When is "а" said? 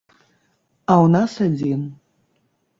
0.07-0.93